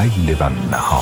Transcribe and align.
Lei 0.00 0.10
Levanau. 0.24 0.99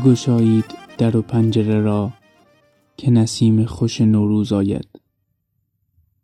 بگشایید 0.00 0.64
در 0.98 1.16
و 1.16 1.22
پنجره 1.22 1.80
را 1.80 2.12
که 2.96 3.10
نسیم 3.10 3.64
خوش 3.64 4.00
نوروز 4.00 4.52
آید. 4.52 5.00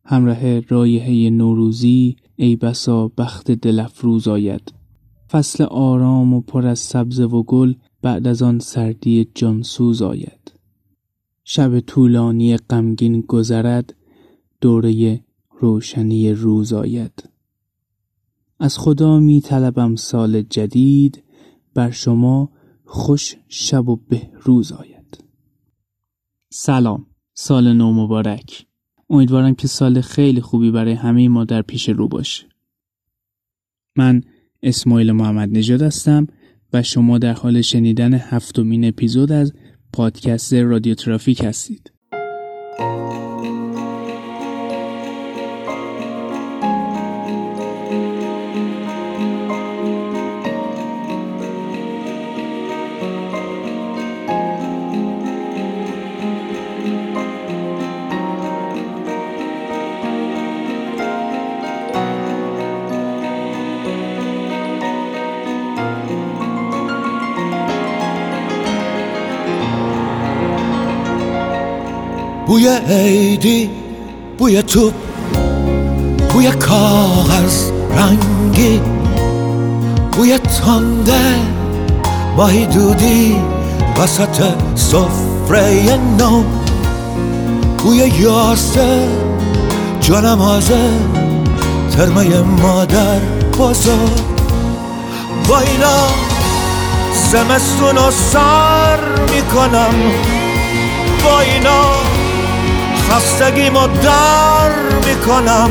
همراه 0.04 0.60
رایحه 0.60 1.30
نوروزی 1.30 2.16
ای 2.36 2.56
بسا 2.56 3.08
بخت 3.08 3.50
دل 3.50 3.80
افروز 3.80 4.28
آید. 4.28 4.72
فصل 5.30 5.64
آرام 5.64 6.34
و 6.34 6.40
پر 6.40 6.66
از 6.66 6.78
سبزه 6.78 7.24
و 7.24 7.42
گل 7.42 7.74
بعد 8.02 8.26
از 8.26 8.42
آن 8.42 8.58
سردی 8.58 9.28
جانسوز 9.34 10.02
آید. 10.02 10.52
شب 11.44 11.80
طولانی 11.80 12.56
غمگین 12.56 13.20
گذرد 13.20 13.94
دوره 14.60 15.20
روشنی 15.60 16.32
روز 16.32 16.72
آید. 16.72 17.28
از 18.60 18.78
خدا 18.78 19.18
می 19.18 19.40
طلبم 19.40 19.96
سال 19.96 20.42
جدید 20.42 21.22
بر 21.74 21.90
شما 21.90 22.55
خوش 22.96 23.34
شب 23.48 23.88
و 23.88 23.96
بهروز 23.96 24.72
آید. 24.72 25.24
سلام 26.52 27.06
سال 27.34 27.72
نو 27.72 27.92
مبارک. 27.92 28.66
امیدوارم 29.10 29.54
که 29.54 29.68
سال 29.68 30.00
خیلی 30.00 30.40
خوبی 30.40 30.70
برای 30.70 30.92
همه 30.92 31.28
ما 31.28 31.44
در 31.44 31.62
پیش 31.62 31.88
رو 31.88 32.08
باشه. 32.08 32.46
من 33.96 34.20
اسماعیل 34.62 35.12
محمد 35.12 35.48
نژاد 35.52 35.82
هستم 35.82 36.26
و 36.72 36.82
شما 36.82 37.18
در 37.18 37.32
حال 37.32 37.60
شنیدن 37.60 38.14
هفتمین 38.14 38.84
اپیزود 38.84 39.32
از 39.32 39.52
پادکست 39.92 40.54
رادیو 40.54 40.94
ترافیک 40.94 41.44
هستید. 41.44 41.92
بوی 72.66 72.94
عیدی 72.94 73.70
بوی 74.38 74.62
توپ 74.62 74.92
بوی 76.32 76.50
کاغذ 76.50 77.70
رنگی 77.96 78.80
بوی 80.12 80.38
تنده 80.38 81.34
ماهی 82.36 82.66
دودی 82.66 83.36
وسط 83.98 84.44
سفره 84.74 85.98
نو. 86.18 86.42
بوی 87.78 87.96
یاسه 87.96 89.08
جانمازه 90.00 90.90
ترمه 91.96 92.40
مادر 92.40 93.20
بزرگ 93.58 94.26
با 95.48 95.58
اینا 95.58 96.06
زمستون 97.32 97.96
رو 97.96 98.10
سر 98.10 98.98
می‌کنم. 99.34 99.94
با 101.24 101.40
اینا 101.40 102.16
خستگیمو 103.10 103.86
در 103.86 104.70
می‌کنم. 105.06 105.70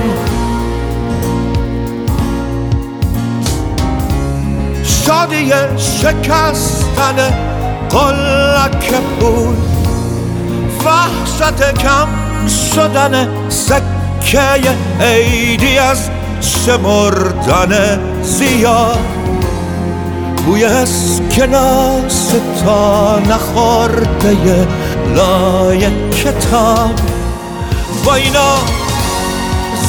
شادی 4.84 5.52
شکستن 5.78 7.16
قلک 7.90 8.94
بود 9.20 9.58
وحشت 10.86 11.74
کم 11.74 12.08
شدن 12.76 13.28
سکه 13.50 14.40
عیدی 15.02 15.78
از 15.78 16.10
شمردن 16.42 18.00
زیاد 18.24 19.00
بوی 20.46 20.64
اسکناس 20.64 22.32
تا 22.66 23.20
نخورده 23.20 24.68
لای 25.16 26.12
کتاب 26.12 27.15
با 28.06 28.16
اینا 28.16 28.56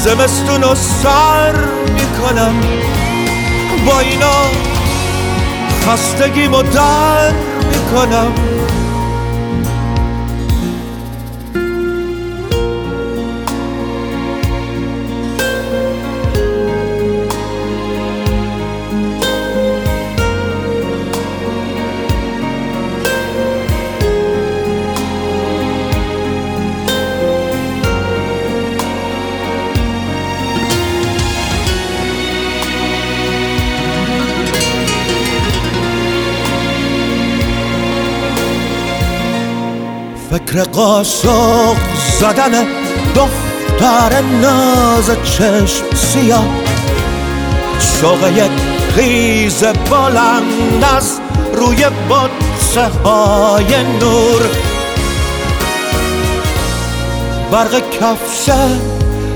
زمستون 0.03 0.63
رو 0.63 0.75
سر 0.75 1.55
می‌کنم. 1.93 2.61
با 3.85 3.99
اینا 3.99 4.35
خستگیمو 5.81 6.61
در 6.61 7.31
می‌کنم. 7.71 8.56
فکر 40.47 40.63
قاسق 40.63 41.75
زدن 42.19 42.67
دختر 43.15 44.21
ناز 44.21 45.11
چشم 45.23 45.95
سیاه. 45.95 46.45
شوق 47.79 48.27
یک 48.37 48.51
خیز 48.95 49.63
بلند 49.63 50.83
از 50.97 51.19
روی 51.53 51.85
بطسه 52.09 52.87
های 53.03 53.83
نور. 53.83 54.41
برق 57.51 57.89
کفشه 57.89 58.69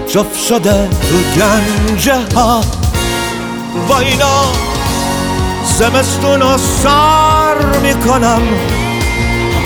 جفت 0.08 0.40
شده 0.48 0.90
تو 0.90 1.40
گنجه 1.40 2.36
ها 2.36 2.62
با 3.88 4.00
اینا 4.00 4.44
زمستون 5.80 6.42
رو 6.42 6.58
سر 6.58 7.80
می‌کنم. 7.82 8.42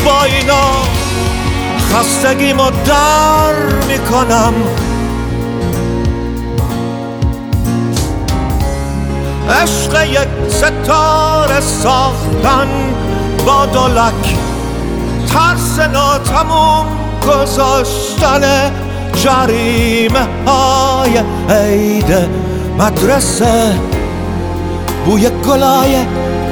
با 0.06 0.24
اینا 0.24 1.05
خستگیمو 1.96 2.70
در 2.86 3.54
می‌کنم. 3.88 4.54
عشق 9.50 10.04
یک 10.06 10.52
ستاره 10.52 11.60
ساختن 11.60 12.68
با 13.46 13.66
دولک 13.66 14.36
ترس 15.28 15.80
ناتموم 15.80 16.86
گذاشتن 17.28 18.72
جریمه 19.14 20.28
های 20.48 21.24
عید 21.50 22.30
مدرسه. 22.80 23.80
بوی 25.06 25.30
گلای 25.30 26.06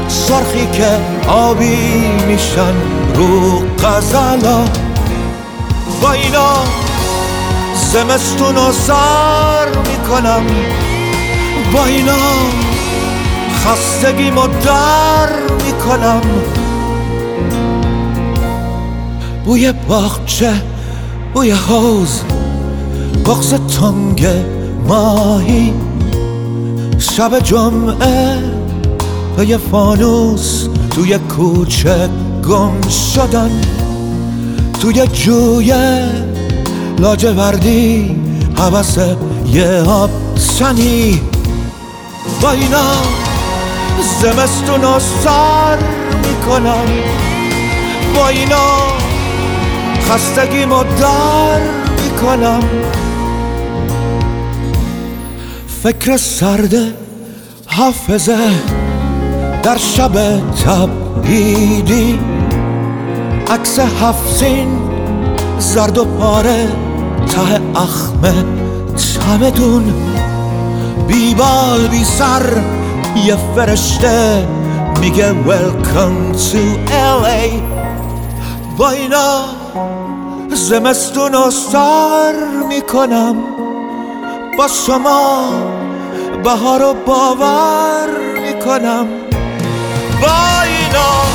سرخی 0.07 0.67
که 0.73 0.87
آبی 1.27 2.07
میشن 2.27 2.73
رو 3.15 3.59
غزلا. 3.59 4.82
با 6.03 6.11
اینا 6.11 6.53
زمستون 7.91 8.55
رو 8.55 8.71
سر 8.71 9.67
می‌کنم. 9.67 10.45
با 11.73 11.85
اینا 11.85 12.17
خستگیمو 13.55 14.47
در 14.47 15.29
می‌کنم. 15.65 16.21
بوی 19.45 19.71
باغچه 19.71 20.53
بوی 21.33 21.51
حوز 21.51 22.21
بغز 23.25 23.53
تنگ 23.53 24.27
ماهی. 24.87 25.73
شب 26.99 27.39
جمعه 27.39 28.37
پی 29.37 29.57
فانوس 29.57 30.67
توی 30.95 31.17
کوچه 31.17 32.09
گم 32.47 32.89
شدن. 32.89 33.51
توی 34.83 35.07
جوی 35.07 35.73
لاجوردی 36.99 38.15
حوث 38.57 38.97
یه 39.53 39.83
آب 39.87 40.09
سنی 40.35 41.21
با 42.41 42.51
اینا 42.51 42.91
زمستون 44.21 44.99
سر 44.99 45.77
می‌کنم. 46.27 46.85
با 48.15 48.27
اینا 48.27 48.77
خستگیمو 50.09 50.83
در 50.83 51.59
می‌کنم. 52.03 52.63
فکر 55.83 56.17
سرد 56.17 56.75
حافظه 57.65 58.37
در 59.63 59.77
شب 59.77 60.41
تبعیدی 60.65 62.19
عکس 63.53 63.79
هفزین 63.79 64.67
زرد 65.59 65.97
و 65.97 66.05
پاره 66.05 66.67
ته 67.27 67.61
اخمه 67.75 68.45
چمدون. 68.95 69.93
بیبال 71.07 71.87
بی 71.87 72.03
سر 72.03 72.41
یه 73.25 73.37
فرشته 73.55 74.47
میگه 74.99 75.31
welcome 75.31 76.37
to 76.37 76.89
LA 76.89 77.53
با 78.77 78.89
اینا 78.89 79.41
زمستون 80.49 81.33
رو 81.33 81.51
سر 81.51 82.33
می‌کنم. 82.69 83.35
با 84.57 84.67
شما 84.67 85.49
بهار 86.43 86.79
رو 86.79 86.93
باور 87.05 88.07
می‌کنم. 88.41 89.07
با 90.21 90.61
اینا 90.61 91.32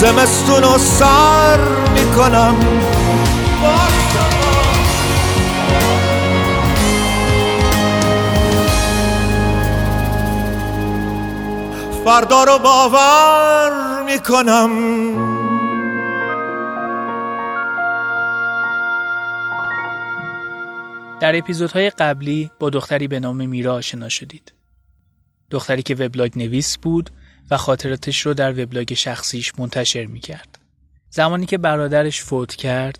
زمستون 0.00 0.62
رو 0.62 0.78
سر 0.78 1.60
می‌کنم 1.92 2.56
فردا 12.04 12.44
رو 12.44 12.58
باور 12.58 14.02
می‌کنم 14.02 14.70
در 21.20 21.36
اپیزودهای 21.36 21.90
قبلی 21.90 22.50
با 22.58 22.70
دختری 22.70 23.08
به 23.08 23.20
نام 23.20 23.48
میرا 23.48 23.74
آشنا 23.74 24.08
شدید. 24.08 24.52
دختری 25.50 25.82
که 25.82 25.94
وبلاگ 25.94 26.38
نویس 26.38 26.78
بود 26.78 27.10
و 27.50 27.56
خاطراتش 27.56 28.20
رو 28.20 28.34
در 28.34 28.62
وبلاگ 28.62 28.94
شخصیش 28.94 29.52
منتشر 29.58 30.06
می‌کرد. 30.06 30.58
زمانی 31.10 31.46
که 31.46 31.58
برادرش 31.58 32.22
فوت 32.22 32.54
کرد 32.54 32.98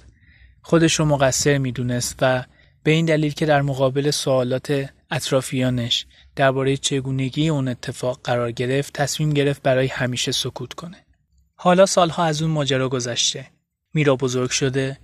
خودش 0.62 0.94
رو 0.94 1.04
مقصر 1.04 1.58
می‌دونست 1.58 2.18
و 2.20 2.44
به 2.82 2.90
این 2.90 3.06
دلیل 3.06 3.32
که 3.32 3.46
در 3.46 3.62
مقابل 3.62 4.10
سوالات 4.10 4.90
اطرافیانش 5.10 6.06
درباره 6.36 6.76
چگونگی 6.76 7.48
اون 7.48 7.68
اتفاق 7.68 8.20
قرار 8.24 8.52
گرفت 8.52 8.92
تصمیم 8.92 9.30
گرفت 9.30 9.62
برای 9.62 9.86
همیشه 9.86 10.32
سکوت 10.32 10.72
کنه. 10.72 11.06
حالا 11.54 11.86
سالها 11.86 12.24
از 12.24 12.42
اون 12.42 12.50
ماجرا 12.50 12.88
گذشته. 12.88 13.46
میرا 13.94 14.16
بزرگ 14.16 14.50
شده، 14.50 14.98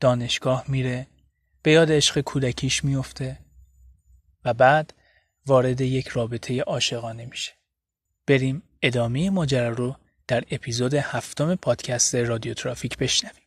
دانشگاه 0.00 0.64
میره، 0.68 1.06
به 1.62 1.70
یاد 1.70 1.92
عشق 1.92 2.20
کودکیش 2.20 2.84
میفته 2.84 3.38
و 4.44 4.54
بعد 4.54 4.94
وارد 5.46 5.80
یک 5.80 6.08
رابطه 6.08 6.60
عاشقانه 6.60 7.26
میشه. 7.26 7.57
بریم 8.28 8.62
ادامه 8.82 9.30
ماجرا 9.30 9.68
رو 9.68 9.96
در 10.28 10.44
اپیزود 10.50 10.94
هفتم 10.94 11.54
پادکست 11.54 12.14
رادیو 12.14 12.54
ترافیک 12.54 12.98
بشنویم. 12.98 13.42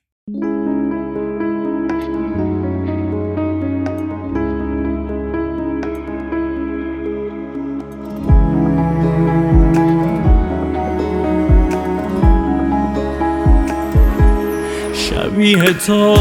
شبیه 14.94 15.74
تو 15.74 16.16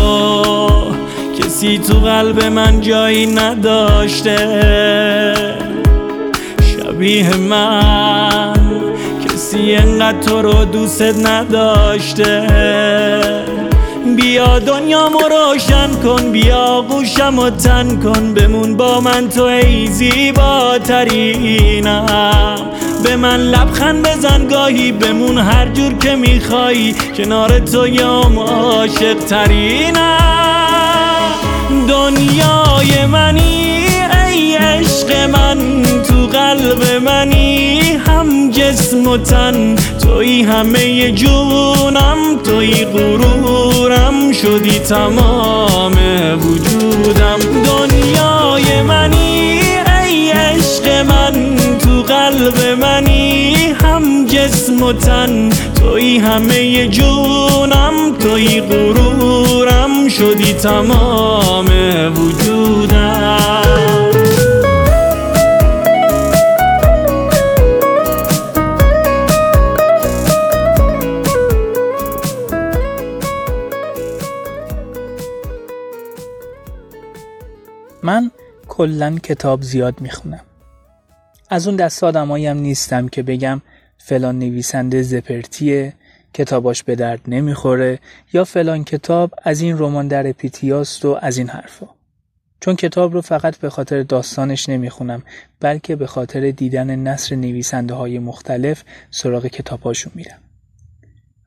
کسی 1.38 1.78
تو 1.78 1.94
قلب 1.94 2.44
من 2.44 2.80
جایی 2.80 3.26
نداشته 3.26 4.36
شبیه 6.62 7.36
من 7.36 8.49
کسی 9.50 9.74
انقدر 9.74 10.20
تو 10.20 10.42
رو 10.42 10.64
دوست 10.64 11.02
نداشته. 11.02 12.46
بیا 14.16 14.58
دنیامو 14.58 15.18
روشن 15.18 15.90
کن 16.02 16.32
بیا 16.32 16.82
گوشم 16.88 17.38
و 17.38 17.50
تن 17.50 18.00
کن. 18.00 18.34
بمون 18.34 18.76
با 18.76 19.00
من 19.00 19.28
تو 19.28 19.42
ای 19.42 19.86
زیباترینم 19.86 20.96
به 23.04 23.16
من 23.16 23.40
لبخند 23.40 24.08
بزن 24.08 24.46
گاهی 24.46 24.92
بمون 24.92 25.38
هر 25.38 25.68
جور 25.68 25.92
که 25.92 26.16
میخوایی. 26.16 26.94
کنار 27.16 27.58
تو 27.58 27.86
یام 27.86 28.38
عاشق 28.38 29.18
ترینم 29.28 30.16
دنیای 31.88 33.06
منی 33.06 33.86
ای 34.28 34.56
عشق 34.56 35.28
من 35.30 35.82
تو 35.82 36.26
قلب 36.26 37.02
منی 37.04 37.80
جسم 38.52 39.06
و 39.06 39.16
تن. 39.16 39.76
توی 39.76 40.42
همه 40.42 41.12
جونم 41.12 42.16
توی 42.44 42.84
غرورم 42.84 44.32
شدی 44.32 44.78
تمام 44.78 45.92
وجودم. 46.44 47.38
دنیای 47.64 48.82
منی 48.82 49.60
ای 50.04 50.30
عشق 50.30 50.88
من 50.88 51.56
تو 51.78 52.02
قلب 52.02 52.78
منی. 52.80 53.56
هم 53.84 54.26
جسم 54.26 54.82
و 54.82 54.92
تن 54.92 55.50
توی 55.50 56.18
همه 56.18 56.88
جونم 56.88 57.92
توی 58.20 58.60
غرورم 58.60 60.08
شدی 60.08 60.52
تمام 60.52 61.66
وجودم. 62.16 63.69
کلا 78.80 79.18
کتاب 79.22 79.62
زیاد 79.62 80.00
می‌خونم. 80.00 80.40
از 81.50 81.66
اون 81.66 81.76
دست 81.76 82.04
آدمایی 82.04 82.46
هم 82.46 82.56
نیستم 82.56 83.08
که 83.08 83.22
بگم 83.22 83.62
فلان 83.98 84.38
نویسنده 84.38 85.02
زپرتیه 85.02 85.92
کتاباش 86.34 86.82
به 86.82 86.94
درد 86.94 87.20
نمی‌خوره 87.28 87.98
یا 88.32 88.44
فلان 88.44 88.84
کتاب 88.84 89.34
از 89.42 89.60
این 89.60 89.78
رمان 89.78 90.08
در 90.08 90.32
پیتیاست 90.32 91.04
و 91.04 91.18
از 91.22 91.38
این 91.38 91.48
حرفا. 91.48 91.86
چون 92.60 92.76
کتاب 92.76 93.12
رو 93.12 93.20
فقط 93.20 93.56
به 93.56 93.70
خاطر 93.70 94.02
داستانش 94.02 94.68
نمی‌خونم 94.68 95.22
بلکه 95.60 95.96
به 95.96 96.06
خاطر 96.06 96.50
دیدن 96.50 96.96
نصر 96.96 97.36
نویسنده 97.36 97.94
های 97.94 98.18
مختلف 98.18 98.84
سراغ 99.10 99.46
کتابهاشون 99.46 100.12
میرم. 100.14 100.38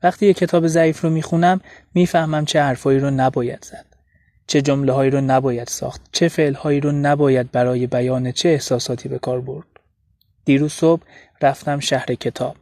وقتی 0.02 0.26
یه 0.26 0.34
کتاب 0.34 0.66
ضعیف 0.66 1.00
رو 1.00 1.10
می‌خونم 1.10 1.60
می‌فهمم 1.94 2.44
چه 2.44 2.62
حرفایی 2.62 2.98
رو 2.98 3.10
نباید 3.10 3.64
زد. 3.64 3.93
چه 4.46 4.62
جمله 4.62 4.92
هایی 4.92 5.10
رو 5.10 5.20
نباید 5.20 5.68
ساخت 5.68 6.00
چه 6.12 6.28
فعل 6.28 6.54
هایی 6.54 6.80
رو 6.80 6.92
نباید 6.92 7.50
برای 7.50 7.86
بیان 7.86 8.32
چه 8.32 8.48
احساساتی 8.48 9.08
به 9.08 9.18
کار 9.18 9.40
برد. 9.40 9.66
دیروز 10.44 10.72
صبح 10.72 11.02
رفتم 11.42 11.80
شهر 11.80 12.06
کتاب. 12.06 12.56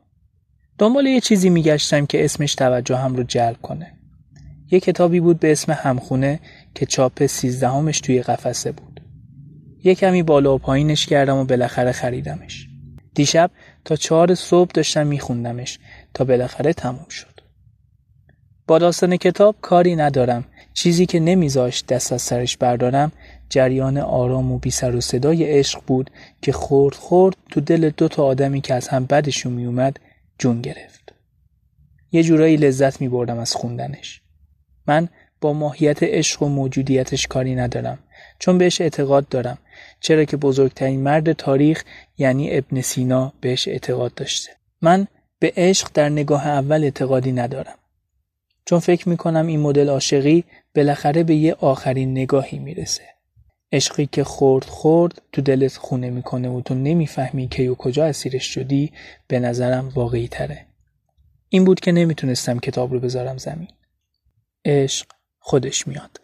دنبال 0.79 1.07
یه 1.07 1.21
چیزی 1.21 1.51
میگشتم 1.51 2.07
که 2.07 2.25
اسمش 2.25 2.55
توجه 2.55 2.97
هم 2.97 3.15
رو 3.15 3.23
جلب 3.23 3.57
کنه. 3.63 3.93
یه 4.71 4.81
کتابی 4.81 5.21
بود 5.21 5.41
به 5.41 5.53
اسم 5.53 5.73
همخونه 5.73 6.41
که 6.75 6.87
چاپ 6.87 7.27
سیزدهمش 7.27 8.01
توی 8.01 8.23
قفسه 8.23 8.73
بود. 8.73 9.01
یه 9.85 9.95
کمی 9.95 10.23
بالا 10.23 10.55
و 10.55 10.59
پایینش 10.59 11.07
کردم 11.07 11.37
و 11.37 11.45
بالاخره 11.45 11.93
خریدمش. 11.93 12.69
دیشب 13.15 13.51
تا 13.85 13.97
چهار 13.97 14.35
صبح 14.35 14.71
داشتم 14.75 15.07
میخوندمش 15.07 15.79
تا 16.15 16.25
بالاخره 16.25 16.73
تموم 16.73 17.09
شد. 17.09 17.41
با 18.67 18.79
داستان 18.79 19.17
کتاب 19.17 19.57
کاری 19.61 19.97
ندارم. 19.97 20.45
چیزی 20.75 21.07
که 21.07 21.21
نمیذاشت 21.21 21.87
دست 21.87 22.13
از 22.13 22.23
سرش 22.23 22.57
بردارم 22.57 23.13
جریان 23.49 23.99
آرام 23.99 24.53
و 24.53 24.59
بی 24.59 24.71
سر 24.71 24.97
و 24.97 25.01
صدای 25.01 25.45
عشق 25.45 25.81
بود 25.87 26.11
که 26.43 26.53
خورد 26.53 26.95
خورد 26.95 27.37
تو 27.51 27.61
دل 27.61 27.91
دو 27.97 28.09
تا 28.09 28.25
آدمی 28.25 28.61
که 28.61 28.75
از 28.75 28.89
هم 28.89 29.05
بدشون 29.05 29.53
میومد 29.53 29.97
جون 30.39 30.61
گرفت. 30.61 31.13
یه 32.13 32.23
جورایی 32.23 32.57
لذت 32.57 33.01
می 33.01 33.09
بردم 33.09 33.39
از 33.39 33.55
خوندنش. 33.55 34.23
من 34.87 35.09
با 35.41 35.53
ماهیت 35.53 36.03
عشق 36.03 36.43
و 36.43 36.49
موجودیتش 36.49 37.27
کاری 37.27 37.55
ندارم. 37.55 37.99
چون 38.39 38.59
بهش 38.59 38.81
اعتقاد 38.81 39.29
دارم. 39.29 39.59
چرا 40.01 40.25
که 40.25 40.37
بزرگترین 40.37 41.01
مرد 41.01 41.33
تاریخ 41.33 41.85
یعنی 42.19 42.57
ابن 42.59 42.81
سینا 42.81 43.33
بهش 43.41 43.69
اعتقاد 43.69 44.15
داشته. 44.15 44.51
من 44.83 45.07
به 45.39 45.53
عشق 45.57 45.89
در 45.95 46.09
نگاه 46.09 46.47
اول 46.47 46.85
اعتقادی 46.85 47.33
ندارم. 47.33 47.75
چون 48.65 48.79
فکر 48.79 49.09
می‌کنم 49.09 49.47
این 49.47 49.61
مدل 49.61 49.89
عاشقی 49.89 50.45
بالاخره 50.75 51.23
به 51.23 51.35
یه 51.35 51.55
آخرین 51.55 52.11
نگاهی 52.11 52.59
می‌رسه. 52.59 53.03
عشقی 53.73 54.07
که 54.07 54.25
خورد 54.25 54.65
خورد 54.65 55.23
تو 55.33 55.43
دلت 55.43 55.77
خونه 55.77 56.11
می‌کنه 56.11 56.49
و 56.49 56.61
تو 56.61 56.75
نمی‌فهمی 56.75 57.49
کی 57.49 57.69
و 57.69 57.75
کجا 57.75 58.07
اسیرش 58.07 58.55
شدی 58.55 58.93
به 59.27 59.39
نظرم 59.39 59.89
واقعی 59.89 60.29
تره 60.29 60.67
این 61.49 61.65
بود 61.65 61.81
که 61.81 61.93
نمی‌تونستم 61.93 62.59
کتاب 62.59 62.93
رو 62.93 63.01
بذارم 63.01 63.39
زمین. 63.39 63.69
عشق 64.65 65.07
خودش 65.39 65.89
میاد. 65.89 66.21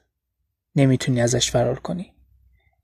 نمی‌تونی 0.77 1.21
ازش 1.21 1.51
فرار 1.51 1.81
کنی. 1.81 2.13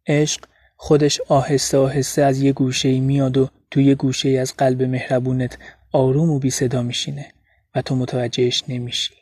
عشق 0.06 0.44
خودش 0.76 1.20
آهسته 1.20 1.78
آهسته 1.78 2.22
از 2.22 2.40
یه 2.40 2.52
گوشه 2.52 3.00
میاد 3.00 3.36
و 3.36 3.48
تو 3.70 3.80
یه 3.80 3.94
گوشه 3.94 4.28
از 4.28 4.56
قلب 4.56 4.82
مهربونت 4.82 5.58
آروم 5.92 6.30
و 6.30 6.38
بی 6.38 6.50
صدا 6.50 6.82
میشینه 6.82 7.32
و 7.74 7.82
تو 7.82 7.96
متوجهش 7.96 8.64
نمیشی. 8.68 9.14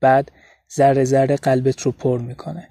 بعد 0.00 0.32
ذره 0.76 1.04
ذره 1.04 1.36
قلبت 1.36 1.80
رو 1.80 1.92
پر 1.92 2.18
می‌کنه 2.18 2.68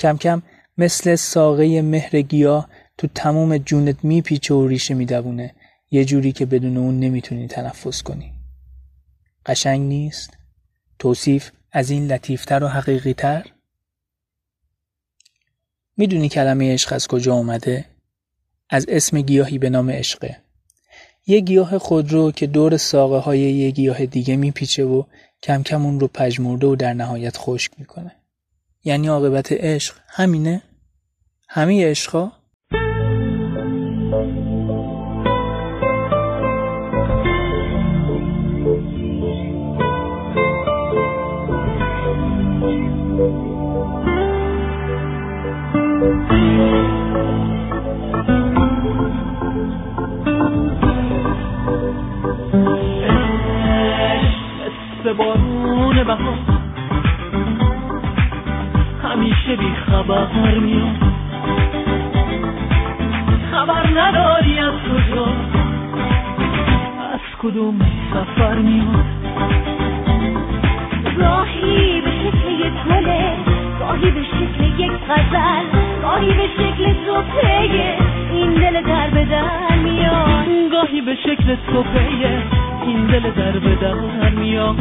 کم 0.00 0.16
کم 0.16 0.42
مثل 0.78 1.14
ساقه 1.14 1.82
مهر 1.82 2.20
گیاه 2.20 2.68
تو 2.98 3.06
تمام 3.14 3.58
جونت 3.58 4.04
میپیچه 4.04 4.54
و 4.54 4.66
ریشه 4.66 4.94
میدوونه 4.94 5.54
یه 5.90 6.04
جوری 6.04 6.32
که 6.32 6.46
بدون 6.46 6.76
اون 6.76 7.00
نمی‌تونی 7.00 7.48
تنفس 7.48 8.02
کنی 8.02 8.32
قشنگ 9.46 9.80
نیست؟ 9.80 10.30
توصیف 10.98 11.50
از 11.72 11.90
این 11.90 12.12
لطیفتر 12.12 12.64
و 12.64 12.68
حقیقیتر؟ 12.68 13.46
می‌دونی 15.96 16.28
کلمه 16.28 16.72
عشق 16.72 16.92
از 16.92 17.06
کجا 17.06 17.34
اومده؟ 17.34 17.84
از 18.70 18.86
اسم 18.88 19.20
گیاهی 19.20 19.58
به 19.58 19.70
نام 19.70 19.90
عشقه 19.90 20.36
یه 21.26 21.40
گیاه 21.40 21.78
خودرو 21.78 22.32
که 22.32 22.46
دور 22.46 22.76
ساقه 22.76 23.16
های 23.16 23.40
یه 23.40 23.70
گیاه 23.70 24.06
دیگه 24.06 24.36
میپیچه 24.36 24.84
و 24.84 25.02
کم 25.42 25.62
کم 25.62 25.86
اون 25.86 26.00
رو 26.00 26.08
پژمرده 26.08 26.66
و 26.66 26.76
در 26.76 26.92
نهایت 26.92 27.36
خشک 27.36 27.72
می‌کنه. 27.78 28.16
یعنی 28.84 29.08
عاقبت 29.08 29.52
عشق 29.52 29.94
همینه؟ 30.08 30.62
همه 31.48 31.90
عشقا 31.90 32.32
مثل 55.06 55.12
بارون 55.12 56.04
بهار 56.04 56.38
همیشه 59.02 59.56
بی 59.56 59.74
خبر 59.86 60.58
میاد. 60.58 60.96
خبر 63.52 64.00
نداری 64.00 64.58
از 64.58 64.72
کجا. 64.72 65.26
از 67.12 67.20
کدوم 67.42 67.78
سفر 68.12 68.54
میاد. 68.54 69.04
گاهی 71.18 72.00
به 72.00 72.10
شکل 72.10 72.50
یک 72.50 72.72
گله 72.88 73.36
گاهی 73.78 74.10
به 74.10 74.22
شکل 74.22 74.64
یک 74.78 74.92
غزل 75.08 75.64
گاهی 76.02 76.34
به 76.34 76.46
شکل 76.56 76.94
سفره 77.06 77.98
این 78.32 78.54
دل 78.54 78.82
در 78.82 79.10
به 79.10 79.24
در 79.24 79.76
میاد. 79.76 80.70
گاهی 80.72 81.00
به 81.00 81.14
شکل 81.14 81.56
صفحه 81.72 82.65
این 82.86 83.06
دل 83.06 83.30
در 83.30 83.58
به 83.58 83.74
در 83.74 83.94
میاد 84.30 84.76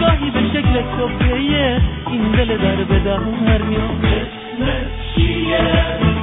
گاهی 0.00 0.30
به 0.30 0.40
شکل 0.52 0.82
صفحه 0.98 1.36
این 2.10 2.32
دل 2.32 2.56
در 2.56 2.84
به 2.84 2.98
در 2.98 3.18
میاد 3.62 4.04
اسم 4.04 4.66
چیه؟ 5.14 6.17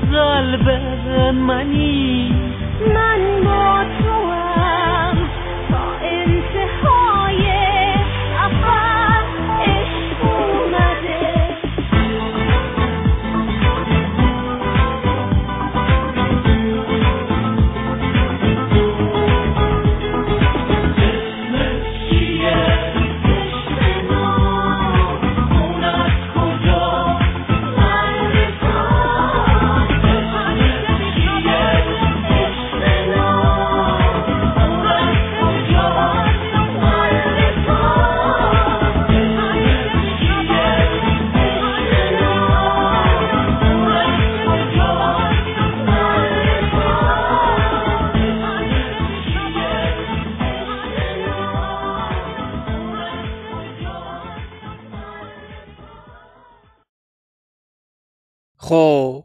قلب 0.00 0.68
منی. 1.34 2.34
من 2.94 3.44
با 3.44 3.73
خب 58.64 59.24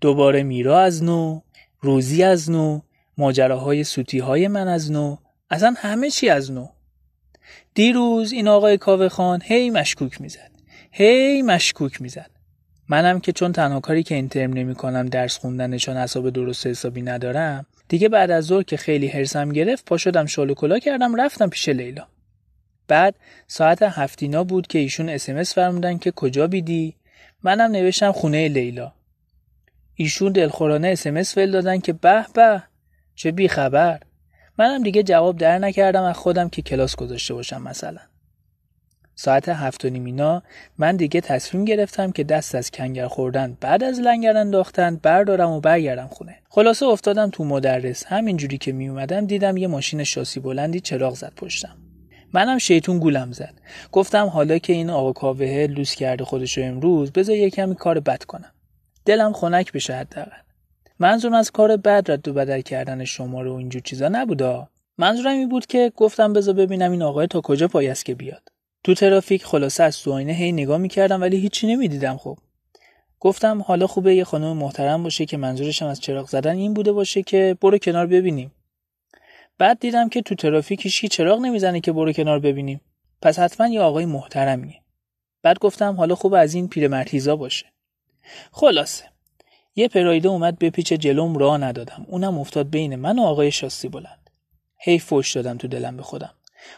دوباره 0.00 0.42
میرا 0.42 0.80
از 0.80 1.04
نو 1.04 1.40
روزی 1.80 2.22
از 2.22 2.50
نو 2.50 2.80
ماجراهای 3.16 3.84
سوتی 3.84 4.18
های 4.18 4.48
من 4.48 4.68
از 4.68 4.92
نو 4.92 5.16
اصلا 5.50 5.74
همه 5.78 6.10
چی 6.10 6.28
از 6.28 6.52
نو. 6.52 6.66
دیروز 7.74 8.32
این 8.32 8.48
آقای 8.48 8.78
کاوه 8.78 9.08
خان 9.08 9.42
هی 9.44 9.70
مشکوک 9.70 10.20
می‌زد 10.20 10.50
هی 10.90 11.42
مشکوک 11.42 12.02
می‌زد. 12.02 12.30
منم 12.88 13.20
که 13.20 13.32
چون 13.32 13.52
تنها 13.52 13.80
کاری 13.80 14.02
که 14.02 14.14
این 14.14 14.28
ترم 14.28 14.52
نمی 14.52 14.74
کنم 14.74 15.06
درس 15.06 15.38
خوندن 15.38 15.76
چون 15.76 15.96
حساب 15.96 16.30
درست 16.30 16.66
حسابی 16.66 17.02
ندارم 17.02 17.66
دیگه 17.88 18.08
بعد 18.08 18.30
از 18.30 18.44
ظهر 18.44 18.62
که 18.62 18.76
خیلی 18.76 19.08
هرسم 19.08 19.52
گرفت 19.52 19.84
پا 19.84 19.96
شدم 19.96 20.26
شال 20.26 20.54
کلا 20.54 20.78
کردم 20.78 21.20
رفتم 21.20 21.48
پیش 21.48 21.68
لیلا. 21.68 22.06
بعد 22.88 23.14
ساعت 23.46 23.82
هفتینا 23.82 24.44
بود 24.44 24.66
که 24.66 24.78
ایشون 24.78 25.08
اسمس 25.08 25.54
فرمودن 25.54 25.98
که 25.98 26.10
کجا 26.10 26.46
بیدی؟ 26.46 26.94
منم 27.42 27.70
نوشتم 27.72 28.12
خونه 28.12 28.48
لیلا. 28.48 28.92
ایشون 29.94 30.32
دلخورانه 30.32 30.88
اسمس 30.88 31.34
فل 31.34 31.50
دادن 31.50 31.78
که 31.78 31.92
به 31.92 32.26
به 32.34 32.62
چه 33.14 33.32
بی 33.32 33.48
خبر. 33.48 34.00
منم 34.58 34.82
دیگه 34.82 35.02
جواب 35.02 35.38
در 35.38 35.58
نکردم 35.58 36.02
از 36.02 36.16
خودم 36.16 36.48
که 36.48 36.62
کلاس 36.62 36.96
گذاشته 36.96 37.34
باشم 37.34 37.62
مثلا. 37.62 38.00
ساعت 39.14 39.48
هفت 39.48 39.84
و 39.84 39.90
نیمینا 39.90 40.42
من 40.78 40.96
دیگه 40.96 41.20
تصمیم 41.20 41.64
گرفتم 41.64 42.12
که 42.12 42.24
دست 42.24 42.54
از 42.54 42.70
کنگر 42.70 43.06
خوردن 43.06 43.56
بعد 43.60 43.84
از 43.84 44.00
لنگر 44.00 44.36
انداختن 44.36 44.96
بردارم 44.96 45.50
و 45.50 45.60
برگردم 45.60 46.06
خونه. 46.06 46.38
خلاصه 46.48 46.86
افتادم 46.86 47.30
تو 47.30 47.44
مدرس. 47.44 48.06
همینجوری 48.06 48.58
که 48.58 48.72
می 48.72 48.88
اومدم 48.88 49.26
دیدم 49.26 49.56
یه 49.56 49.66
ماشین 49.66 50.04
شاسی 50.04 50.40
بلندی 50.40 50.80
چراغ 50.80 51.14
زد 51.14 51.32
پشتم. 51.36 51.76
منم 52.32 52.58
شیطون 52.58 52.98
گولم 52.98 53.32
زد. 53.32 53.54
گفتم 53.92 54.26
حالا 54.26 54.58
که 54.58 54.72
این 54.72 54.90
آقا 54.90 55.12
کاوه 55.12 55.66
لوس 55.70 55.94
کرده 55.94 56.24
خودشو 56.24 56.60
امروز 56.60 57.12
بذار 57.12 57.36
یه 57.36 57.50
کار 57.50 58.00
بد 58.00 58.24
کنم. 58.24 58.52
دلم 59.04 59.32
خنک 59.32 59.72
بشه 59.72 59.94
حداقل. 59.94 60.30
منظورم 60.98 61.34
از 61.34 61.50
کار 61.50 61.76
بد 61.76 62.10
رد 62.10 62.28
و 62.28 62.32
بدل 62.32 62.60
کردن 62.60 63.04
شماره 63.04 63.50
و 63.50 63.54
اینجور 63.54 63.82
چیزا 63.82 64.08
نبودا 64.08 64.68
منظورم 64.98 65.32
این 65.32 65.48
بود 65.48 65.66
که 65.66 65.92
گفتم 65.96 66.32
بذار 66.32 66.54
ببینم 66.54 66.90
این 66.90 67.02
آقای 67.02 67.26
تا 67.26 67.40
کجا 67.40 67.68
پایست 67.68 68.04
که 68.04 68.14
بیاد. 68.14 68.42
تو 68.84 68.94
ترافیک 68.94 69.44
خلاصه 69.44 69.82
از 69.82 70.02
تو 70.02 70.12
آینه 70.12 70.32
هی 70.32 70.52
نگاه 70.52 70.78
می‌کردم 70.78 71.20
ولی 71.20 71.36
هیچی 71.36 71.66
نمی‌دیدم 71.66 72.16
خب. 72.16 72.38
گفتم 73.20 73.62
حالا 73.62 73.86
خوبه 73.86 74.14
یه 74.14 74.24
خانم 74.24 74.56
محترم 74.56 75.02
باشه 75.02 75.26
که 75.26 75.36
منظورشم 75.36 75.86
از 75.86 76.00
چراغ 76.00 76.28
زدن 76.28 76.56
این 76.56 76.74
بوده 76.74 76.92
باشه 76.92 77.22
که 77.22 77.56
برو 77.60 77.78
کنار 77.78 78.06
ببینیم. 78.06 78.52
بعد 79.58 79.80
دیدم 79.80 80.08
که 80.08 80.22
تو 80.22 80.34
ترافیک 80.34 80.84
هیچکی 80.84 81.08
چراغ 81.08 81.40
نمی‌زنه 81.40 81.80
که 81.80 81.92
برو 81.92 82.12
کنار 82.12 82.38
ببینیم. 82.38 82.80
پس 83.22 83.38
حتما 83.38 83.68
یه 83.68 83.80
آقای 83.80 84.06
محترمیه. 84.06 84.82
بعد 85.42 85.58
گفتم 85.58 85.96
حالا 85.96 86.14
خوب 86.14 86.34
از 86.34 86.54
این 86.54 86.68
پیرمرتیزا 86.68 87.36
باشه. 87.36 87.66
خلاصه. 88.52 89.04
یه 89.76 89.88
پرایده 89.88 90.28
اومد 90.28 90.58
به 90.58 90.70
پیچ 90.70 90.92
جلوم 90.92 91.38
راه 91.38 91.58
ندادم. 91.58 92.06
اونم 92.08 92.38
افتاد 92.38 92.70
بین 92.70 92.96
من 92.96 93.18
و 93.18 93.22
آقای 93.22 93.50
شاسی 93.50 93.88
بلند. 93.88 94.30
هی 94.80 94.98
فوش 94.98 95.36
دادم 95.36 95.58
تو 95.58 95.68
دلم 95.68 95.96
به 95.96 96.02
خودم. 96.02 96.34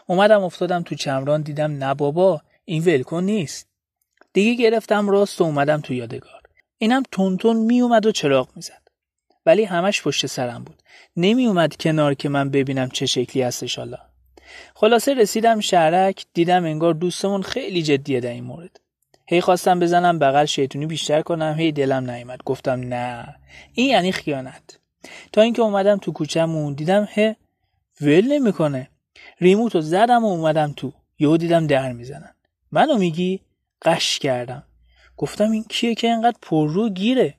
اومدم 0.07 0.43
افتادم 0.43 0.83
تو 0.83 0.95
چمران 0.95 1.41
دیدم 1.41 1.83
نه 1.83 1.93
بابا 1.93 2.41
این 2.65 2.83
ولکن 2.83 3.23
نیست. 3.23 3.67
دیگه 4.33 4.63
گرفتم 4.63 5.09
راست 5.09 5.41
و 5.41 5.43
اومدم 5.43 5.81
تو 5.81 5.93
یادگار. 5.93 6.41
اینم 6.77 7.03
تونتون 7.11 7.57
می 7.57 7.81
اومد 7.81 8.05
و 8.05 8.11
چراغ 8.11 8.49
می‌زد. 8.55 8.80
ولی 9.45 9.63
همش 9.63 10.01
پشت 10.01 10.25
سرم 10.25 10.63
بود. 10.63 10.81
نمی 11.17 11.45
اومد 11.45 11.75
کنار 11.75 12.13
که 12.13 12.29
من 12.29 12.49
ببینم 12.49 12.89
چه 12.89 13.05
شکلی 13.05 13.43
هستش 13.43 13.77
حالا. 13.79 13.97
خلاصه 14.75 15.13
رسیدم 15.13 15.59
شهرک 15.59 16.25
دیدم 16.33 16.65
انگار 16.65 16.93
دوستمون 16.93 17.41
خیلی 17.41 17.83
جدیه 17.83 18.19
در 18.19 18.29
این 18.29 18.43
مورد. 18.43 18.79
هی 19.27 19.41
خواستم 19.41 19.79
بزنم 19.79 20.19
بغل 20.19 20.45
شیطونی 20.45 20.85
بیشتر 20.85 21.21
کنم 21.21 21.55
هی 21.57 21.71
دلم 21.71 22.11
نیومد. 22.11 22.39
گفتم 22.45 22.79
نه 22.79 23.35
این 23.73 23.89
یعنی 23.89 24.11
خیانت. 24.11 24.79
تا 25.33 25.41
اینکه 25.41 25.61
اومدم 25.61 25.97
تو 25.97 26.11
کوچه‌مون 26.11 26.73
دیدم 26.73 27.07
هه 27.11 27.35
ول 28.01 28.27
نمی‌کنه. 28.27 28.89
ریموتو 29.41 29.81
زدم 29.81 30.25
و 30.25 30.27
اومدم 30.27 30.73
تو. 30.77 30.93
یهو 31.19 31.37
دیدم 31.37 31.67
در 31.67 31.91
می‌زنن. 31.91 32.35
منو 32.71 32.97
میگی؟ 32.97 33.41
قش 33.81 34.19
کردم. 34.19 34.63
گفتم 35.17 35.51
این 35.51 35.63
کیه 35.63 35.95
که 35.95 36.09
انقدر 36.09 36.37
پررو 36.41 36.89
گیره؟ 36.89 37.33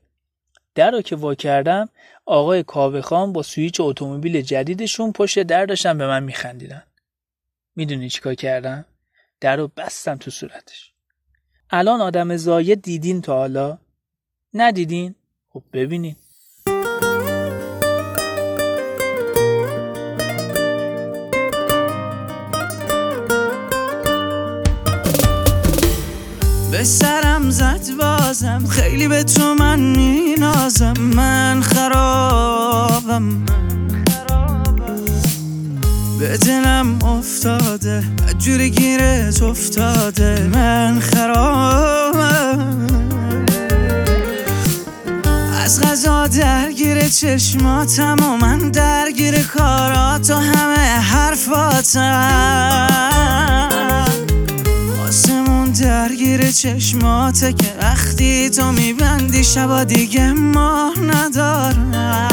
در 0.74 0.90
رو 0.90 1.02
که 1.02 1.16
وا 1.16 1.34
کردم 1.34 1.88
آقای 2.26 2.62
کاوه 2.62 3.00
خان 3.00 3.32
با 3.32 3.42
سویچ 3.42 3.80
اتومبیل 3.80 4.40
جدیدشون 4.40 5.12
پشت 5.12 5.42
در 5.42 5.66
داشتن 5.66 5.98
به 5.98 6.06
من 6.06 6.22
میخندیدن. 6.22 6.82
می‌دونی 7.76 8.10
چیکار 8.10 8.34
کردم؟ 8.34 8.84
در 9.40 9.56
رو 9.56 9.70
بستم 9.76 10.16
تو 10.16 10.30
صورتش. 10.30 10.92
الان 11.70 12.00
آدم 12.00 12.36
زایه 12.36 12.76
دیدین 12.76 13.22
تا 13.22 13.36
حالا؟ 13.36 13.78
ندیدین؟ 14.54 15.14
خب 15.48 15.62
ببینین. 15.72 16.16
به 26.72 26.84
سرم 26.84 27.50
زد 27.50 27.82
بازم 28.32 28.66
خیلی 28.66 29.08
به 29.08 29.24
تو 29.24 29.54
من 29.54 29.80
مینازم. 29.80 30.94
من 30.98 31.60
خرابم. 31.60 33.44
به 36.18 36.36
دلم 36.36 37.02
افتاده. 37.02 38.04
جوری 38.38 38.70
گیرت 38.70 39.42
افتاده. 39.42 40.50
من 40.54 41.00
خرابم. 41.00 42.86
از 45.64 45.80
غذا 45.80 46.26
درگیر 46.26 47.08
چشماتم 47.08 48.16
و 48.22 48.36
من 48.36 48.58
درگیر 48.58 49.42
کارات 49.42 50.30
و 50.30 50.34
همه 50.34 51.00
حرفاتم. 51.00 53.11
درگیر 56.36 56.52
چشماته 56.52 57.52
که 57.52 57.74
وقتی 57.80 58.50
تو 58.50 58.72
میبندی 58.72 59.44
شبا 59.44 59.84
دیگه 59.84 60.32
ماه 60.32 61.00
ندارم. 61.00 62.28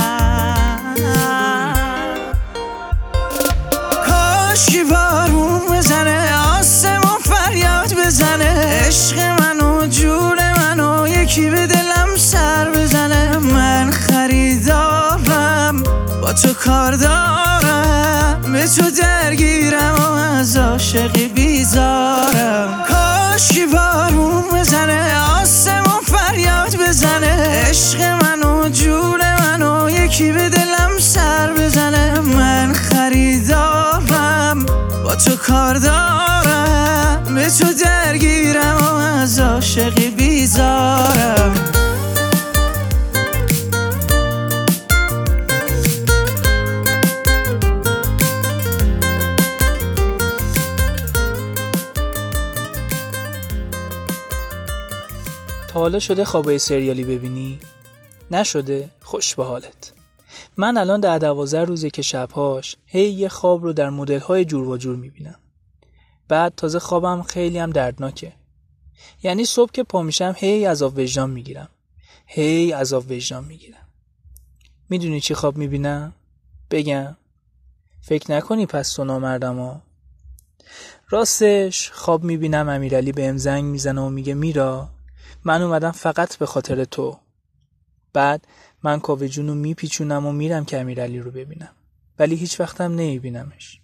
کاشکی 4.08 4.84
بارون 4.84 5.62
بزنه 5.78 6.38
آسمون 6.60 7.20
فریاد 7.24 7.94
بزنه 7.94 8.86
عشق 8.88 9.20
منو 9.20 9.88
جون 9.88 10.38
منو 10.58 11.08
یکی 11.08 11.50
به 11.50 11.68
دلم 11.68 11.89
با 16.30 16.34
تو 16.34 16.54
کار 16.54 16.92
دارم 16.92 18.42
به 18.52 18.68
تو 18.68 18.92
درگیرم 19.02 19.96
و 19.96 20.12
از 20.12 20.58
عاشقی 20.58 21.28
بیزارم. 21.28 22.86
کاشکی 22.90 23.66
بارون 23.66 24.44
بزنه 24.54 25.22
آسمون 25.42 26.02
فریاد 26.06 26.76
بزنه. 26.76 27.66
عشق 27.70 28.02
منو 28.02 28.70
جون 28.70 29.22
منو 29.40 29.90
یکی 29.90 30.32
به 30.32 30.50
دلم 30.50 31.00
سر 31.00 31.54
بزنه. 31.54 32.20
من 32.20 32.74
خریدارم 32.74 34.66
با 35.04 35.16
تو 35.16 35.36
کار 35.36 35.76
دارم 35.76 37.36
به 37.36 37.50
تو 37.50 37.66
درگیرم 37.66 37.99
حالا 55.90 56.00
شده 56.00 56.26
خوابای 56.26 56.60
سریالی 56.60 57.04
ببینی؟ 57.04 57.60
نشده؟ 58.32 58.90
خوش 59.02 59.36
به 59.36 59.46
حالت. 59.46 59.94
من 60.58 60.78
الان 60.78 61.00
در 61.00 61.18
دوازده 61.18 61.64
روزه 61.64 61.90
که 61.90 62.02
شبهاش 62.02 62.76
هی 62.86 63.10
یه 63.10 63.30
خواب 63.30 63.64
رو 63.64 63.74
در 63.74 63.90
مدل 63.90 64.20
های 64.20 64.46
جور 64.46 64.68
و 64.68 64.78
جور 64.78 64.96
می‌بینم. 64.96 65.36
بعد 66.28 66.54
تازه 66.58 66.80
خوابم 66.80 67.22
خیلی 67.22 67.58
هم 67.58 67.72
دردناکه. 67.72 68.34
یعنی 69.24 69.46
صبح 69.46 69.72
که 69.72 69.84
پا 69.84 70.02
میشم 70.02 70.36
هی 70.38 70.66
عذاب 70.66 70.98
وجدان 70.98 71.30
می‌گیرم. 71.30 71.70
هی 72.26 72.72
عذاب 72.72 73.12
وجدان 73.12 73.46
می‌گیرم. 73.46 73.88
می‌دونی 74.90 75.22
چی 75.22 75.34
خواب 75.34 75.58
می‌بینم؟ 75.58 76.14
بگم. 76.72 77.18
فکر 78.02 78.32
نکنی 78.32 78.66
پس 78.66 78.94
تو 78.94 79.04
نامردم 79.04 79.60
ها. 79.60 79.82
راستش 81.10 81.92
خواب 81.92 82.24
می‌بینم 82.24 82.70
امیرعلی 82.70 83.12
به 83.12 83.38
زنگ 83.38 83.64
می‌زنه 83.64 84.02
و 84.02 84.10
میگه 84.10 84.34
میرا؟ 84.34 84.90
من 85.44 85.62
اومدم 85.62 85.92
فقط 85.92 86.38
به 86.38 86.46
خاطر 86.46 86.84
تو. 86.84 87.20
بعد 88.14 88.48
من 88.84 89.00
کاوه 89.00 89.28
جون 89.28 89.48
رو 89.48 89.56
میپیچونم 89.56 90.26
و 90.26 90.32
میرم 90.32 90.66
که 90.66 90.80
امیرعلی 90.80 91.20
رو 91.20 91.32
ببینم. 91.32 91.72
ولی 92.20 92.36
هیچ 92.36 92.60
وقتم 92.60 92.92
نمیبینمش. 92.92 93.82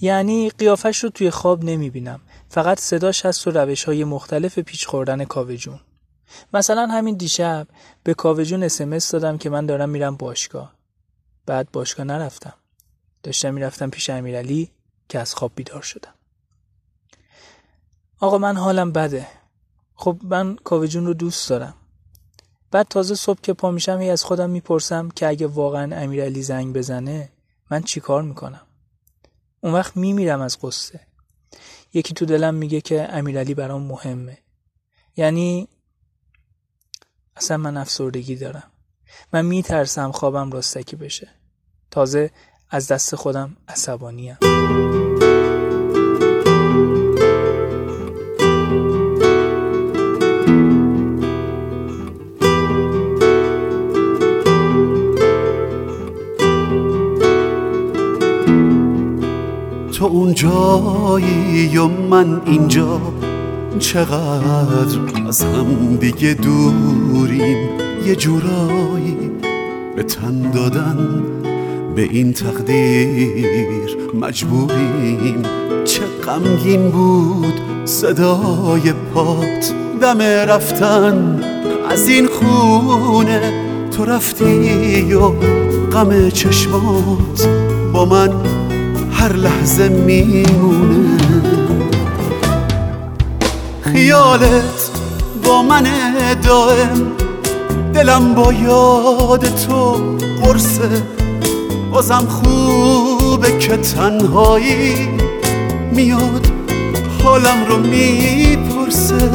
یعنی 0.00 0.50
قیافش 0.50 1.04
رو 1.04 1.10
توی 1.10 1.30
خواب 1.30 1.64
نمی‌بینم. 1.64 2.20
فقط 2.48 2.80
صداش 2.80 3.26
هست 3.26 3.46
و 3.46 3.50
روش 3.50 3.84
های 3.84 4.04
مختلف 4.04 4.58
پیچ 4.58 4.86
خوردن 4.86 5.24
کاوه 5.24 5.56
جون. 5.56 5.80
مثلا 6.52 6.86
همین 6.86 7.16
دیشب 7.16 7.66
به 8.02 8.14
کاوه 8.14 8.44
جون 8.44 8.62
اسمس 8.62 9.10
دادم 9.10 9.38
که 9.38 9.50
من 9.50 9.66
دارم 9.66 9.88
میرم 9.88 10.16
باشگاه. 10.16 10.74
بعد 11.46 11.70
باشگاه 11.70 12.06
نرفتم. 12.06 12.54
داشتم 13.22 13.54
می‌رفتم 13.54 13.90
پیش 13.90 14.10
امیرعلی 14.10 14.70
که 15.08 15.18
از 15.18 15.34
خواب 15.34 15.52
بیدار 15.54 15.82
شدم. 15.82 16.14
آقا 18.20 18.38
من 18.38 18.56
حالم 18.56 18.92
بده. 18.92 19.26
خب 20.00 20.20
من 20.22 20.56
کاوه 20.56 20.86
جون 20.86 21.06
رو 21.06 21.14
دوست 21.14 21.48
دارم. 21.48 21.74
بعد 22.70 22.88
تازه 22.88 23.14
صبح 23.14 23.40
که 23.40 23.52
پا 23.52 23.70
میشم 23.70 23.98
هی 24.00 24.10
از 24.10 24.24
خودم 24.24 24.50
می‌پرسم 24.50 25.08
که 25.08 25.28
اگه 25.28 25.46
واقعا 25.46 25.96
امیرعلی 25.96 26.42
زنگ 26.42 26.76
بزنه 26.76 27.28
من 27.70 27.82
چی 27.82 28.00
کار 28.00 28.22
می‌کنم؟ 28.22 28.60
اون 29.60 29.72
وقت 29.72 29.96
میمیرم 29.96 30.40
از 30.40 30.58
قصه 30.62 31.00
یکی 31.94 32.14
تو 32.14 32.26
دلم 32.26 32.54
میگه 32.54 32.80
که 32.80 33.08
امیرعلی 33.10 33.54
برام 33.54 33.82
مهمه. 33.82 34.38
یعنی 35.16 35.68
اصلا 37.36 37.56
من 37.56 37.76
افسردگی 37.76 38.36
دارم. 38.36 38.70
من 39.32 39.44
میترسم 39.44 40.12
خوابم 40.12 40.50
راستکی 40.50 40.96
بشه. 40.96 41.28
تازه 41.90 42.30
از 42.70 42.88
دست 42.88 43.16
خودم 43.16 43.56
عصبانیم. 43.68 44.38
تو 60.18 60.24
اونجایی 60.24 61.78
و 61.78 61.86
من 61.86 62.40
اینجا 62.46 63.00
چقدر 63.78 65.26
از 65.28 65.42
هم 65.42 65.96
دیگه 65.96 66.34
دوریم. 66.34 67.68
یه 68.06 68.16
جورایی 68.16 69.16
به 69.96 70.02
تن 70.02 70.50
دادن 70.50 71.22
به 71.96 72.02
این 72.02 72.32
تقدیر 72.32 73.96
مجبوریم. 74.20 75.42
چه 75.84 76.02
غمگین 76.26 76.90
بود 76.90 77.60
صدای 77.84 78.92
پات 79.14 79.74
دم 80.00 80.20
رفتن. 80.22 81.40
از 81.90 82.08
این 82.08 82.26
خونه 82.26 83.52
تو 83.90 84.04
رفتی 84.04 85.12
و 85.12 85.28
غم 85.92 86.28
چشمات 86.28 87.48
با 87.92 88.04
من 88.04 88.57
هر 89.18 89.32
لحظه 89.32 89.88
میمونه. 89.88 91.18
خیالت 93.80 94.90
با 95.44 95.62
من 95.62 95.86
دائم. 96.42 97.06
دلم 97.94 98.34
با 98.34 98.52
یاد 98.52 99.44
تو 99.54 99.96
قرصه. 100.42 101.02
بازم 101.92 102.26
خوبه 102.28 103.58
که 103.58 103.76
تنهایی 103.76 105.08
میاد. 105.92 106.46
حالم 107.24 107.64
رو 107.68 107.78
می‌پرسه. 107.78 109.30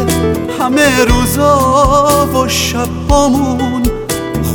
همه 0.60 1.06
روزا 1.06 2.28
و 2.36 2.48
شبامون 2.48 3.84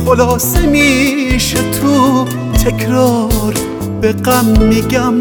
خلاصه 0.05 0.65
میشه 0.65 1.57
تو 1.71 2.25
تکرار. 2.65 3.53
به 4.01 4.13
غم 4.13 4.45
میگم. 4.45 5.13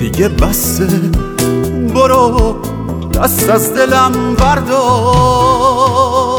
دیگه 0.00 0.28
بسه. 0.28 0.86
برو 1.94 2.56
دست 3.14 3.50
از 3.50 3.74
دلم 3.74 4.34
بردار. 4.34 6.31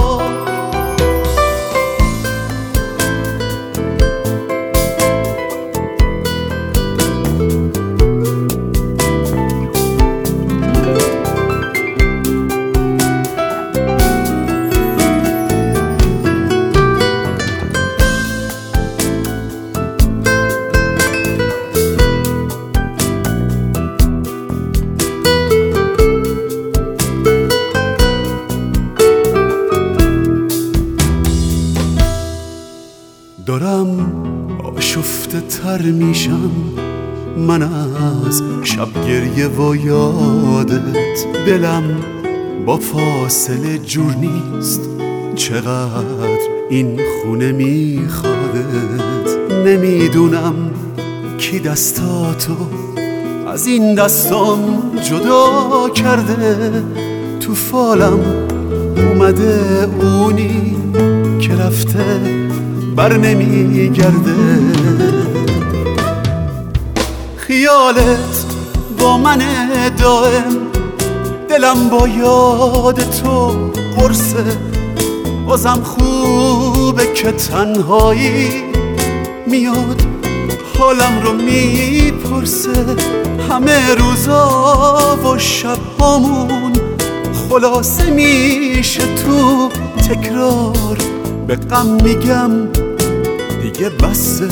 تر 35.78 35.82
میشم 35.82 36.52
من 37.38 37.62
از 37.62 38.44
شب 38.64 38.88
گریه 39.08 39.48
و 39.48 39.76
یادت 39.76 41.26
دلم 41.48 41.84
با 42.66 42.78
فاصله 42.78 43.78
جور 43.78 44.16
نیست. 44.16 44.90
چقدر 45.36 46.40
این 46.70 47.00
خونه 47.24 47.52
میخوادت 47.52 49.38
نمی‌دونم 49.66 50.54
کی 51.38 51.60
دستاتو 51.60 52.56
از 53.48 53.68
این 53.68 53.96
دستام 53.96 54.92
جدا 55.10 55.90
کرده. 55.96 56.72
تو 57.40 57.54
فالم 57.54 58.20
اومده 58.98 59.88
اونی 60.02 60.76
که 61.40 61.56
رفته 61.56 62.06
بر 62.96 63.18
نمیگرده 63.18 64.34
خیالت 67.74 68.46
با 69.00 69.18
من 69.18 69.42
دائم 69.98 70.58
دلم 71.50 71.90
با 71.90 72.08
یاد 72.08 73.00
تو 73.00 73.56
قرصه. 73.98 74.44
بازم 75.48 75.82
خوبه 75.84 77.14
که 77.14 77.32
تنهایی 77.32 78.50
میاد 79.48 80.02
حالم 80.80 81.22
رو 81.24 81.34
می‌پرسه. 81.34 82.86
همه 83.50 83.96
روزا 83.96 85.18
و 85.26 85.38
شبامون 85.38 86.74
خلاصه 87.50 88.10
میشه 88.10 89.04
تو 89.16 89.70
تکرار. 90.10 90.98
به 91.48 91.56
غم 91.56 91.88
میگم 92.04 92.52
دیگه 93.62 93.90
بسه. 93.90 94.48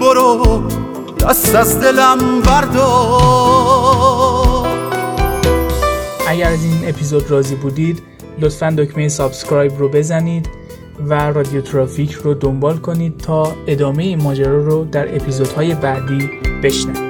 برو. 0.00 0.77
دست 1.20 1.54
از 1.54 1.80
دلم 1.80 2.40
بردار. 2.40 3.98
اگر 6.28 6.50
از 6.50 6.64
این 6.64 6.88
اپیزود 6.88 7.30
راضی 7.30 7.54
بودید 7.54 8.02
لطفا 8.38 8.74
دکمه 8.78 9.08
subscribe 9.08 9.78
رو 9.78 9.88
بزنید 9.88 10.48
و 11.06 11.14
رادیو 11.14 11.60
ترافیک 11.60 12.12
رو 12.12 12.34
دنبال 12.34 12.76
کنید 12.76 13.16
تا 13.16 13.56
ادامه 13.66 14.02
این 14.02 14.22
ماجرا 14.22 14.64
رو 14.64 14.84
در 14.84 15.16
اپیزودهای 15.16 15.74
بعدی 15.74 16.30
بشنوید. 16.62 17.07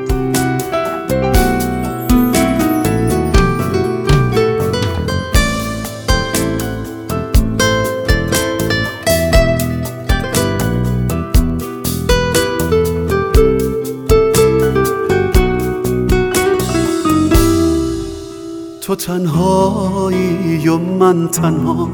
تنهایی 18.98 20.68
و 20.68 20.78
من 20.78 21.28
تنها 21.28 21.88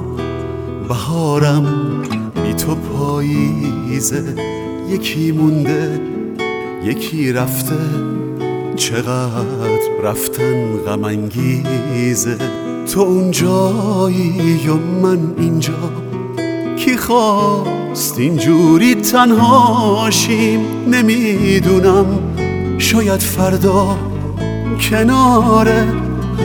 بهارم 0.89 1.67
بی 2.43 2.55
تو 2.55 2.75
پاییزه. 2.75 4.35
یکی 4.91 5.33
مونده 5.33 6.01
یکی 6.85 7.33
رفته 7.33 7.75
چقدر 8.77 10.03
رفتن 10.03 10.77
غم 10.77 11.05
انگیزه 11.05 12.37
تو 12.93 13.01
اونجایی 13.01 14.69
و 14.69 14.75
من 15.03 15.19
اینجا 15.39 15.73
کی 16.77 16.97
خواست 16.97 18.19
اینجوری 18.19 18.95
تنهاشیم؟ 18.95 20.61
نمی‌دونم. 20.91 22.07
شاید 22.79 23.21
فردا 23.21 23.97
کنار 24.91 25.69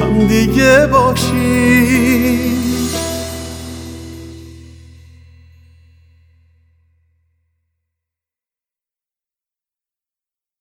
هم 0.02 0.28
دیگه 0.28 0.88
باشیم 0.88 2.59